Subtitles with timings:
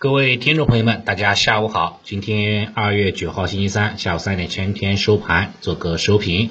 [0.00, 2.00] 各位听众朋友们，大家下午好。
[2.04, 6.50] 今天二月九号星期三下午三点全天收盘做个收评，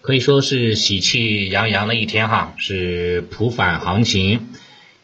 [0.00, 4.48] 可以说是喜气洋洋的一天哈，是普反行情。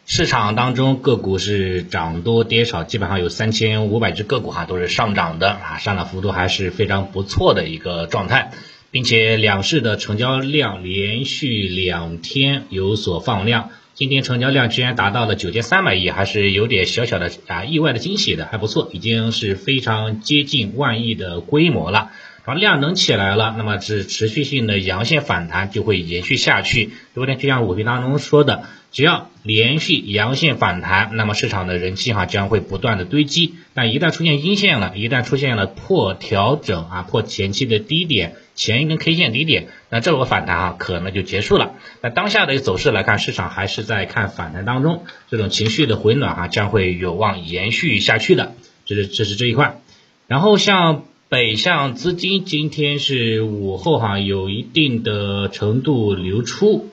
[0.04, 8.50] 市场当中个股是涨多跌少，基本上有三千五百只个股哈都是上涨的啊，上涨幅度还是非常不错的一个状态，
[8.90, 13.70] 并且两市的成交量连续两天有所放量。
[13.96, 22.10] 今天成交量居然达到了九千三百亿，还是有点小小的啊意外的惊喜的，还不错，已经是非常接近万亿的规模了。
[22.44, 27.36] 然后量能起来了，那么是持续性的阳线反弹就会延续下去，对不对？
[27.36, 33.54] 就像五评当中说的，只要连续阳线反弹，那么市场的人气哈将会不断的堆积。
[33.72, 38.34] 但一旦出现阴线了，一旦出现了破调整啊，破前期的低点。
[38.56, 41.74] 前一根 K 线低点，那这个反弹啊可能就结束了。
[42.00, 48.54] 那当下的一个走势来看，市场还是在看反弹当中，这种情绪的回暖哈将会有望延续下去的。
[48.86, 49.80] 这是这是这一块。
[50.26, 56.90] 然后像北向资金今天是午后哈有一定的程度流出。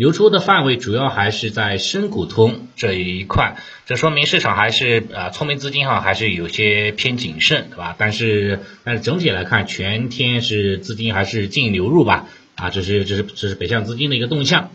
[0.00, 7.94] 流出的范围主要还是在深股通这一块，这说明市场还是啊聪明资金哈还是有些偏谨慎，对吧？
[7.98, 12.28] 但是但是整体来看，全天是资金还是净流入吧？
[12.54, 14.70] 啊，这是这是这是北向资金的一个动向。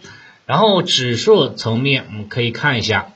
[0.45, 3.07] 然后指数层面，我们可以看一下，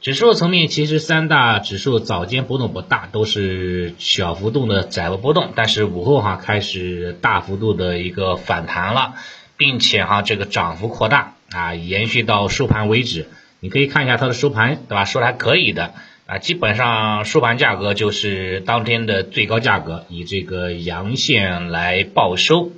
[0.00, 9.14] 指数层面其实三大指数早间波动不大，都是小幅度的窄幅波动，但是午后哈开始大幅度的一个反弹了，
[9.56, 11.33] 并且哈这个涨幅扩大。
[11.50, 13.28] 啊，延续到收盘为止，
[13.60, 15.04] 你可以看一下它的收盘，对吧？
[15.04, 15.94] 收的还可以的
[16.26, 22.72] 啊，基本上收盘价格就是当天的最高价格，以这个阳线来报收。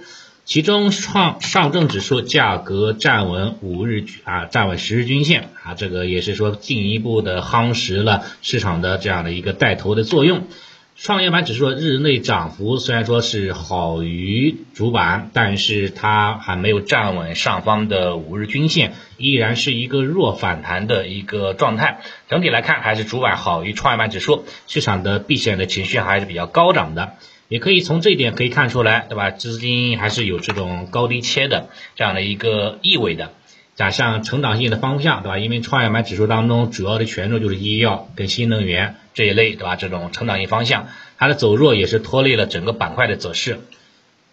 [0.44, 10.44] 其中创上证指数价格站稳五日啊，站稳十日均线啊，这个也是说进一步的夯实了市场的这样的一个带头的作用。
[10.98, 22.00] 创业板指数日内涨幅虽然说是好于主板，但是它还没有站稳上方的五日均线，依然是一个弱反弹的一个状态。
[22.31, 27.12] 整体来看，还是主板好于创业板指数，市场的避险的情绪还是比较高涨的。
[27.48, 29.31] 也可以从这一点可以看出来，对吧？
[29.31, 33.32] 资金还是有这种高低切的这样的一个意味的。
[33.76, 35.38] 加上成长性的方向，对吧？
[35.38, 39.76] 因为创业板指数当中主要的权重就是医药跟新能源这一类，对吧？
[39.76, 40.88] 这种成长性方向，
[41.19, 43.60] 它的走弱也是拖累了整个板块的走势。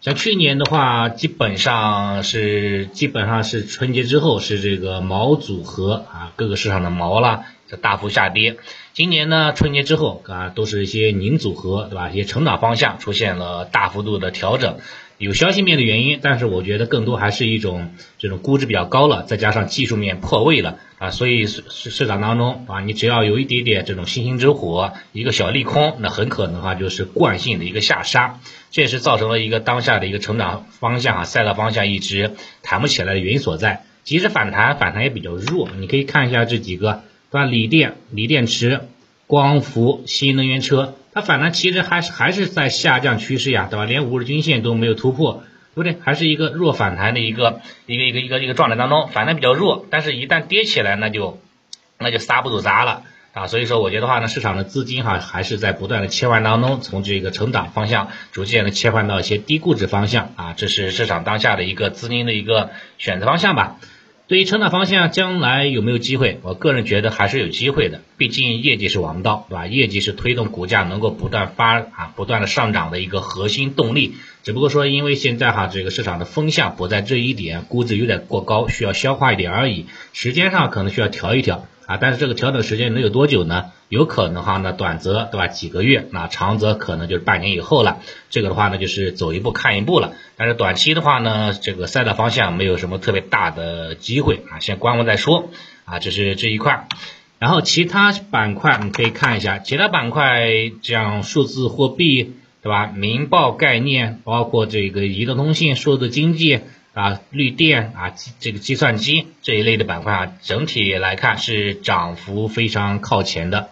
[0.00, 8.56] 像去年的话，基本上是基本上是春节之后是这个毛组合啊，各个市场的毛啦，这大幅下跌。
[8.92, 12.10] 今年呢，春节之后啊，都是一些宁组合，对吧？
[12.10, 14.78] 一些成长方向出现了大幅度的调整。
[15.24, 28.38] 有消息面的原因，但是我觉得更多还是一种这种估值比较高了，再加上技术面破位了啊，所以市市场当中啊，你只要有一点点这种星星之火，一个小利空，那很可能的话就是惯性的一个下杀，
[28.70, 32.32] 这也是造成了一个当下的一个成长方向啊赛道方向一直
[32.62, 33.84] 弹不起来的原因所在。
[34.04, 37.44] 即使反弹，反弹也比较弱，你可以看一下这几个，对吧？
[37.46, 38.82] 锂电、锂电池、
[39.26, 40.94] 光伏、新能源车。
[41.14, 43.84] 它反弹其实还是还是在下降趋势呀，对吧？
[43.84, 45.44] 连五日均线都没有突破，
[45.74, 45.96] 对不对？
[46.02, 51.40] 还是一个弱反弹的一个一个一个一个一个状态当中，反弹比较弱，但是一旦跌起来，那就
[51.98, 53.46] 那就刹不住闸了啊！
[53.46, 63.76] 所以说，我觉得话呢，市场的资金哈还是在不断的切换当中，从这个成长方向逐渐的切换到一些低估值方向啊，这是市场当下的一个资金的一个选择方向吧。
[64.26, 66.40] 对于成长方向，将来有没有机会？
[66.40, 68.00] 我个人觉得还是有机会的。
[68.16, 69.66] 毕竟业绩是王道，对吧？
[69.66, 74.14] 业绩是推动股价能够不断发啊、不断的上涨的一个核心动力。
[74.42, 79.84] 只不过说，因为现在哈这个市场的风向不在这一点，估值有点过高，需要消化一点而已。
[80.14, 81.66] 时间上可能需要调一调。
[81.84, 83.72] 啊，但是这个调整时间能有多久呢？
[83.94, 88.00] 有可能哈，呢短则对吧几个月，那长则可能就是半年以后了。
[88.28, 90.12] 这个的话呢，就是走一步看一步了。
[90.36, 95.48] 但是短期的话呢，这个赛道方向没有什么特别大的机会啊，先观望再说
[95.84, 96.88] 啊，这是这一块。
[97.38, 100.48] 然后其他板块你可以看一下，其他板块
[100.82, 106.60] 像数字货币对吧，民报概念，包括这个移动通信、数字经济。
[106.94, 113.68] 啊，绿电啊，这个计算机这一类的板块啊，整体来看是涨幅非常靠前的。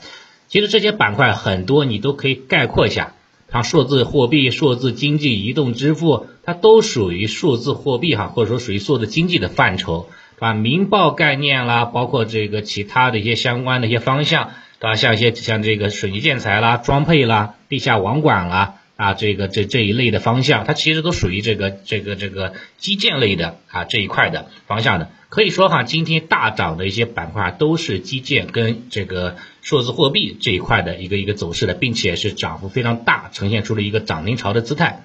[0.48, 3.14] 其实这些板块很多你都可以概括一下，
[3.50, 10.52] 像数字货币、数字经济、移动支付，它都属于数字货币哈，或者说属于数字经济的范畴，对吧？
[10.52, 14.96] 民报概念啦，包括这个其他的一些相关的一些方向，对吧？
[14.96, 18.80] 像一些像这个水泥建材啦、装配啦、地下网管啦。
[19.02, 35.02] 啊，这个这这一类的方向，它其实都属于这个这个这个基建类的啊这一块的方向的，可以说哈，今天大涨的一些板块都是基建跟这个数字货币这一块的一个一个走势的，并且是涨幅非常大，呈现出了一个涨停潮的姿态。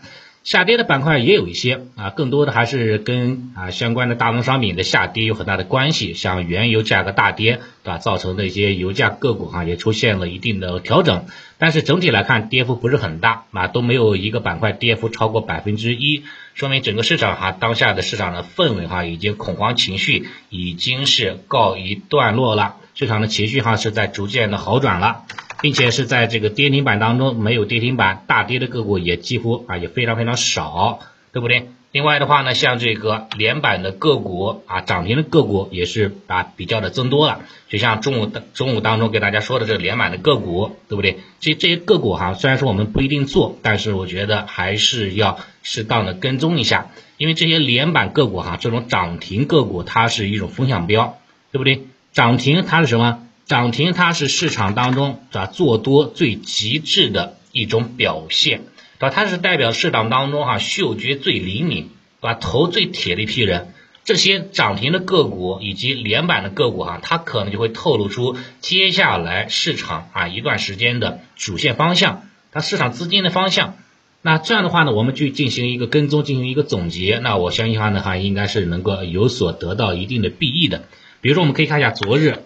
[0.47, 7.97] 下跌的板块也有一些啊，更多的还是跟啊相关的大宗商品的下跌有很大的关系，像原油价格大跌，对吧？
[7.97, 11.25] 造成的一些油价个股哈也出现了一定的调整，
[11.57, 16.23] 但是整体来看跌幅不是很大啊，都没有一个板块跌幅超过百分之一，
[16.53, 25.25] 说明整个市场哈当下的市场的氛围哈已经恐慌情绪已经是告一段落了，市场的情绪哈是在逐渐的好转了。
[25.61, 30.99] 并且是在这个跌停板当中没有跌停板，大跌的个股也几乎啊也非常非常少，
[31.31, 31.69] 对不对？
[31.93, 37.41] 另外的话呢，像这个连板的个股啊，涨停的个股也是啊比较的增多了。
[37.69, 41.19] 就像中午的中午当中给大家说的这个连板的个股，对不对？
[41.39, 51.17] 这这些个股哈，虽然说我们不一定做，但是我觉得还是要适当的跟踪一下，因为这些连板个股哈，这种涨停个股它是一种风向标，
[51.51, 51.83] 对不对？
[52.11, 53.23] 涨停它是什么？
[53.47, 58.63] 涨停它是市场当中啊做多最极致的一种表现，
[58.99, 59.09] 对吧？
[59.09, 61.89] 它是代表市场当中哈嗅觉最灵敏，
[62.19, 62.33] 对吧？
[62.33, 63.73] 头最铁的一批人，
[64.03, 73.75] 这些涨停的个股以及连板的个股哈，它可能就会透露出接下来市场啊一段时间的主线方向，它市场资金的方向。
[74.21, 80.83] 那这样的话呢，我们去进行一个跟踪，进行一个总结，那我相信话呢哈应该是能够有所得到一定的裨益的。
[81.21, 82.39] 比如说我们可以看一下昨日。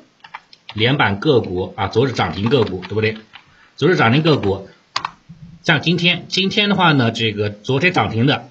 [0.74, 3.18] 连板个股啊，昨日涨停个股对不对？
[3.76, 4.68] 昨日涨停个股，
[5.64, 8.50] 像今天，今天的话呢，这个昨天涨停的，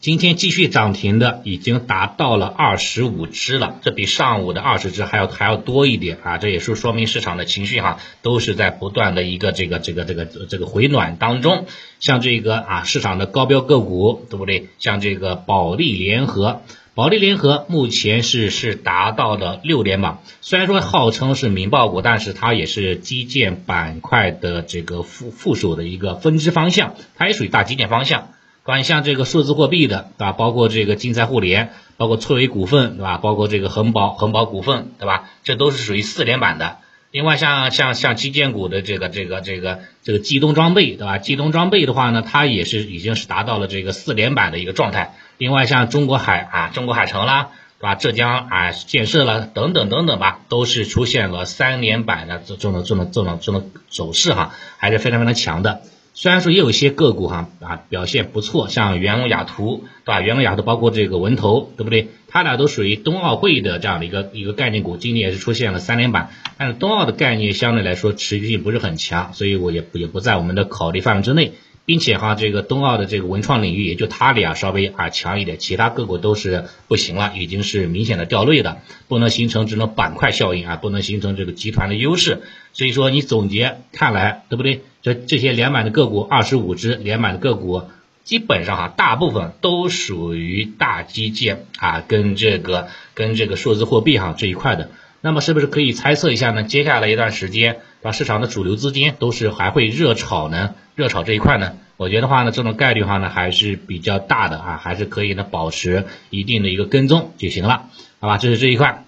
[0.00, 6.38] 今天继续涨停的已经达到了二十五只了，这比上午的二十只还要还要多一点啊！
[6.38, 11.66] 这也是说明市场的情绪哈，都是在不断的一个这个这个这个这个回暖当中。
[12.00, 14.68] 像这个啊，市场的高标个股对不对？
[14.78, 16.62] 像这个保利联合。
[16.98, 28.30] 保利联合目前是是达到了六连板，虽然说号称是民爆股，但是它也是基建板块的这个附附属的一个分支方向，它也属于大基建方向。
[28.64, 30.32] 关于像这个数字货币的，对吧？
[30.32, 33.18] 包括这个金财互联，包括翠微股份，对吧？
[33.18, 35.30] 包括这个恒宝恒宝股份，对吧？
[35.44, 36.78] 这都是属于四连板的。
[37.10, 41.16] 另外像像像基建股的这个这个这个这个机东装备，对吧？
[41.16, 45.14] 机东装备的话呢，它也是已经是达到了这个四连板的一个状态。
[45.38, 47.94] 另外，像中国海啊、中国海城啦，对吧？
[47.94, 55.80] 浙江啊建设啦等等等等吧，都是出现了三连板的这这种这种这种这种走势哈，还是非常非常强的。
[56.20, 60.20] 虽然说也有一些个股哈啊表现不错，像元龙雅图，对吧？
[60.20, 62.08] 元龙雅图包括这个文投，对不对？
[62.26, 71.52] 它俩都属于冬奥会的这样的一个一个概念股，今年也是出现了三连板，但是冬奥的概念相对来说持续性不是很强，所以我也也不在我们的考虑范围之内。
[71.88, 82.42] 并且哈，这个冬奥的这个文创领域也就它俩稍微啊强一点，其他个股都是不行了，已经是明显的掉队的，不能形成这种板块效应啊，不能形成这个集团的优势。
[82.74, 84.82] 所以说你总结看来对不对？
[85.00, 87.84] 这这些连板的个股二十五只连板的个股，
[88.22, 94.90] 基本上哈大部分都属于大基建啊，跟这个跟这个数字货币哈这一块的。
[95.20, 96.62] 那么是不是可以猜测一下呢？
[96.62, 100.74] 接下来一段时间，把市场的主流资金都是还会热炒呢？
[100.94, 101.72] 热炒这一块呢？
[101.96, 107.86] 我觉得话呢，这种概率话呢还是比较大的啊，还是可以呢保持一定的一个跟踪就行了，
[108.20, 108.38] 好吧？
[108.38, 109.04] 这是这一块。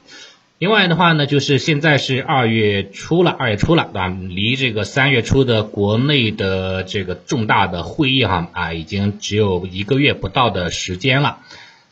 [0.58, 4.08] 另外的话呢，就是现在是二月初了，二月初了，对吧？
[4.08, 11.38] 离这个三月初的国内的这个重大的会议哈啊，已经只有一个月不到的时间了。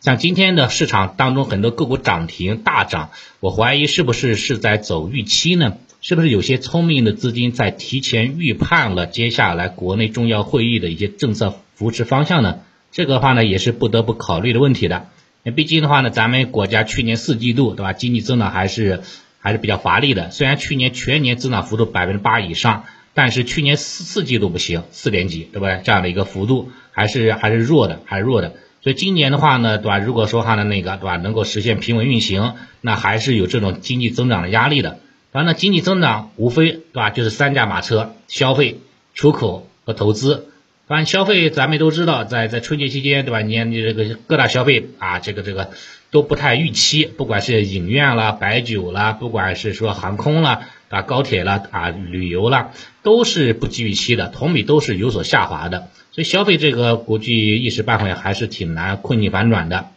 [0.01, 5.77] 像今天的市场当中很多个股涨停大涨，我怀疑是不是是在走预期呢？
[6.01, 12.61] 是不是有些聪明的资金在提前预判了接下来国内重要会议的一些政策扶持方向呢？
[12.93, 15.09] 这个话呢也是不得不考虑的问题的。
[15.43, 19.03] 那毕竟的话呢，咱们国家去年四季度对吧，经济增长还是
[19.41, 20.31] 还是比较乏力的。
[20.31, 25.81] 虽然去年全年增长幅度百分之八以上，但是去年四四季度不行，四点几，对不对？
[25.83, 28.55] 这样的一个幅度还是还是弱的，还是弱的。
[28.95, 29.99] 今年的话呢，对吧？
[29.99, 34.99] 如果说哈呢，那个对吧，能够实现平稳运行，那还是有这种经济增长的压力的。
[35.31, 38.79] 反正经济增长无非对吧，就是三驾马车：消费、
[39.15, 40.47] 出口和投资。
[40.87, 43.43] 反正消费咱们都知道，在在春节期间对吧？
[43.43, 45.71] 你你这个各大消费啊，这个这个
[46.11, 52.71] 都不太预期，不管是影院啦、白酒啦，不管是说航空啦、啊高铁啦、啊旅游啦，
[53.03, 55.89] 都是不及预期的，同比都是有所下滑的。
[56.19, 59.91] 所以消费这个估计一时半会还是挺难困境反转的。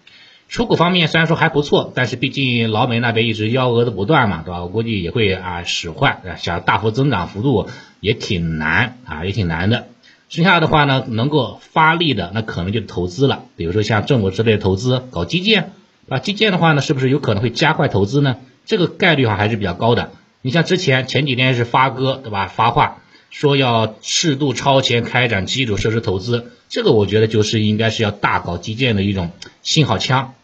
[0.50, 4.62] 出口方面虽然说还不错，但是毕竟老美那边一直幺蛾子不断嘛，对吧？
[4.62, 7.68] 我估计也会啊使坏，想大幅增长幅度
[8.02, 9.88] 也挺难啊，也挺难的。
[10.30, 15.72] 剩下的话呢，能够发力的那可能就是投资了，比如说像政府之类的投资，搞基建，
[16.08, 18.36] 对啊，基建的话呢，是不是有可能会加快投资呢？
[18.68, 20.12] 这个概率哈还是比较高的。
[20.44, 22.98] 你像之前前几天是发哥对吧发话
[23.32, 29.32] 说要适度超前开展基础设施投资，这个我觉得就是应该是要大搞基建的一种
[29.64, 30.36] 信号枪，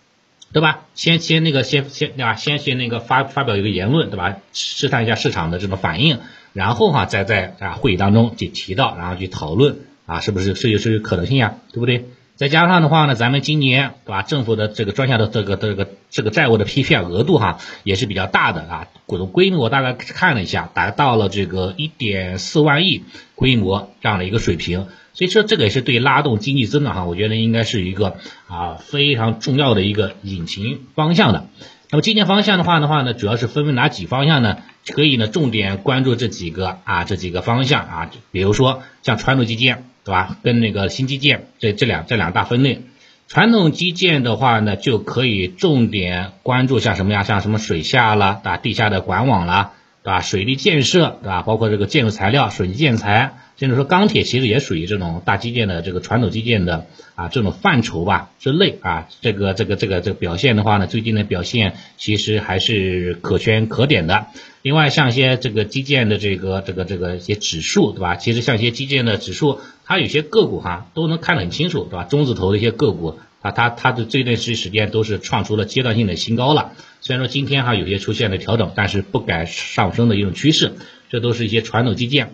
[0.53, 0.86] 对吧？
[0.96, 2.36] 先先那个先先对吧？
[2.36, 4.38] 先先那个发发表一个言论对吧？
[4.53, 6.20] 试探一下市场的这种反应，
[6.53, 12.06] 然后哈再在啊会议当中去提到，然后去讨论啊是不是是有是有可能性呀，对不对？
[12.38, 23.03] 再加上的话呢，咱们今年对吧，政府的这个专项的这个这个这个债务的批片额度哈也是比较大的啊，股东规模大概看了一下，达到了这个一点四万亿
[23.34, 28.17] 规模这样的一个水平，所以说这个也是对拉动经济增长哈，我觉得应该是一个
[28.48, 31.48] 啊非常重要的一个引擎方向的。
[31.89, 34.60] 那么今年方向的话的话呢，主要是分为哪几方向呢？
[34.94, 39.86] 可以呢重点关注这几个啊这几个方向啊，比如说像传统基建。
[40.08, 40.38] 是吧？
[40.42, 42.84] 跟那个新基建这这两这两大分类，
[43.28, 47.24] 传统基建的话呢，就可以重点关注像什么呀？
[47.24, 48.56] 像什么水下啦，对吧？
[48.56, 49.74] 地下的管网啦，
[50.04, 50.22] 对吧？
[50.22, 51.42] 水利建设，对吧？
[51.42, 53.34] 包括这个建筑材料、水泥建材。
[53.58, 56.86] 甚至说钢铁其实也属于这种大基建的这个传统基建的
[57.16, 64.28] 啊这种范畴吧之类啊，这个这个这个这个表现的话呢，最近的表现其实还是可圈可点的。
[64.62, 68.16] 另外像一些这个基建的这个这个这个一些指数对吧？
[68.16, 72.04] 其实像一些基建的指数，它有些个股哈都能看得很清楚对吧？
[72.04, 76.74] 中字头的一些个股啊，它它的这段时时间都是创出了阶段性的新高了。
[77.02, 80.74] 虽然说今天哈有些出现了调整，但是不改上升的一种趋势，
[81.10, 82.34] 这都是一些传统基建。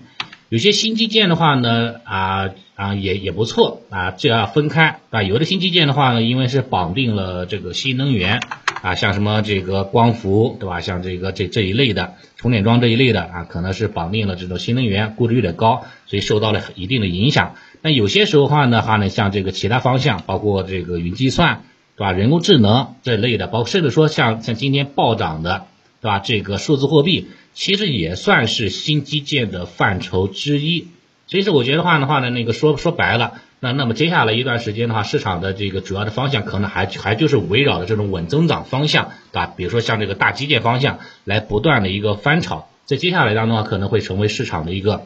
[0.54, 5.24] 有些新基建的话呢，啊啊也也不错啊，这要分开啊。
[5.24, 8.40] 有的新基建的话呢，因为是绑定了这个新能源
[8.84, 10.80] 啊，像什么这个光伏对吧？
[10.80, 17.56] 像这个这这一类的充电桩这一类的啊，可能是绑定了这种新能源，估值有点高，所以受到了一定的影响。
[17.82, 21.64] 那有些时候话呢，哈呢，像这个其他方向，包括这个云计算
[21.98, 22.12] 对吧？
[22.12, 25.66] 人工智能这类的，包括甚至说像像今天暴涨的
[26.00, 26.20] 对吧？
[26.20, 27.26] 这个数字货币。
[27.54, 30.88] 其实也算是新基建的范畴之一，
[31.28, 39.54] 所以说我觉得话的话呢，那个说说白了，那那么接下来一段时间的话，市场的这个主要的方向可能还还就是围绕着这种稳增长方向，对吧？
[39.56, 45.06] 比如说像这个大基建方向来不断的一个翻炒，在接下来当中的话，可能会成为市场的一个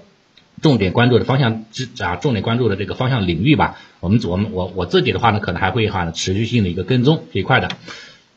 [0.62, 3.78] 重点关注的方向之啊，重点关注的这个方向领域吧。
[4.00, 7.70] 我们我们我我自己的话呢，可能还会哈持续性的一个跟踪这一块的。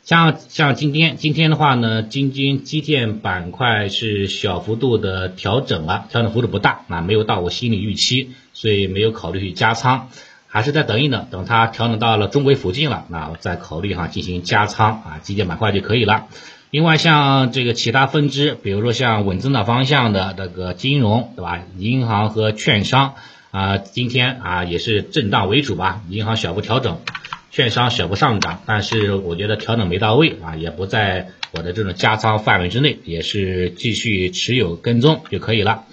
[0.03, 10.09] 像像今天今天的话呢，京津基建板块是小幅度的调整了，调整幅度不大啊，没有到我心理预期，所以没有考虑去加仓，
[10.47, 16.25] 还是再等一等，等它调整到了中轨附近了，那我再考虑哈进行加仓啊，基建板块就可以了。
[16.71, 23.13] 另外像这个其他分支，比如说像稳增长方向的这个金融对吧，银行和券商
[23.51, 26.97] 啊，今天啊也是震荡为主吧，银行小幅调整。
[27.51, 35.83] 券商小幅上涨，但是我觉得调整没到位啊，也不在我的这种加仓范围之内，也是继续持有跟踪就可以了。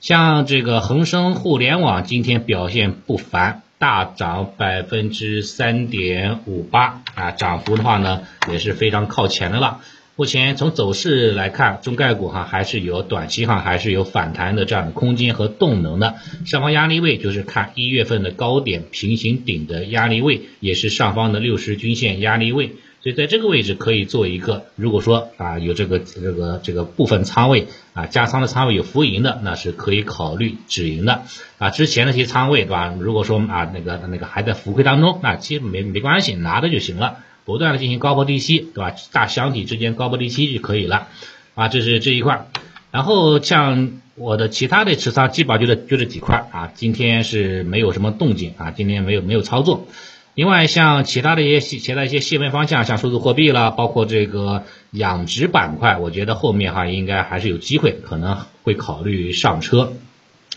[0.00, 9.80] 像这个恒生互联网今天表现不凡，大涨百分之三点五八啊，涨幅的话呢也是非常靠前的了。
[10.14, 16.16] 目前从走势来看，中概股哈还是有短期哈还是有反弹的这样的空间和动能的。
[16.44, 22.74] 上方压力位就是看一月份的高点平行顶的压力位，也是上方的六十均线压力位。
[23.02, 31.22] 所以在这个位置可以做一个，如果说啊有这个这个这个部分仓位啊加仓的仓位有浮盈的，那是可以考虑止盈的
[31.56, 31.70] 啊。
[31.70, 32.94] 之前那些仓位对吧？
[33.00, 37.16] 如果说啊那个那个还在浮亏当中，那其实没没关系，拿着就行了。
[37.44, 38.94] 不断的进行高抛低吸，对吧？
[39.12, 41.08] 大箱体之间高抛低吸就可以了，
[41.54, 42.46] 啊，这是这一块。
[42.90, 46.70] 然后像我的其他的持仓，基本上就这就这几块啊。
[46.74, 49.88] 今天是没有什么动静啊，今天没有没有操作。
[50.34, 59.94] 另外像其他的一些其他一些细分方向，像数字货币啦，包括这个养殖板块，我觉得后面哈应该还是有机会，可能会考虑上车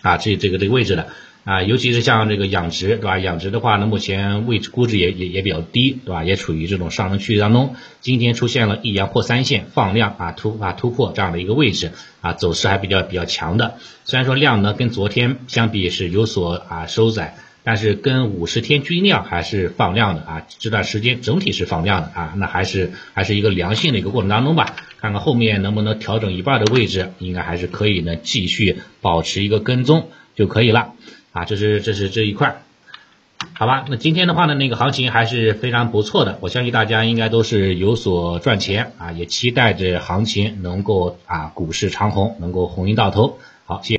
[0.02, 1.08] 啊，这这个这个位置的。
[1.46, 3.20] 啊，尤其是像这个养殖，对吧？
[3.20, 6.24] 养殖的话呢，目前位置估值也也也比较低，对吧？
[6.24, 7.76] 也处于这种上升趋势当中。
[8.00, 13.76] 今天出现了一阳破三线放量啊突啊突破这样的一个位置啊，走势还比较比较强的。
[14.04, 20.46] 虽然说量呢跟昨天相比是有所啊收窄，但是跟五十天均量还是放量的啊。
[20.58, 24.74] 这段时间整体是放量的啊，那还是还是一个良性的一个过程当中吧。
[25.00, 30.94] 看看后面能不能调整一半的位置，应该还是可以呢，继续保持一个跟踪就可以了。
[31.36, 32.62] 啊，这是这是这一块，
[33.52, 33.84] 好吧？
[33.90, 43.38] 那今天的话呢，那个行情还是非常不错的，我相信大家应该都是有所赚钱啊，也期待着行情能够啊，股市长虹，能够红运到头。
[43.66, 43.94] 好，谢谢。